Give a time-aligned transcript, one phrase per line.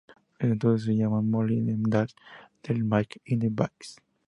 [0.39, 2.09] Desde entonces se llaman Molí de Dalt,
[2.63, 3.97] del Mig i de Baix.